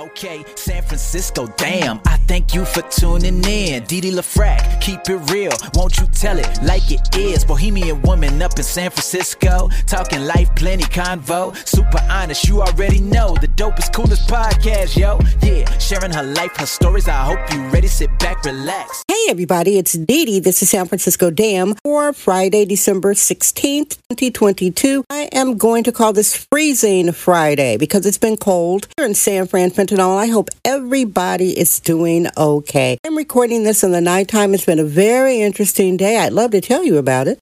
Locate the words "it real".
5.10-5.52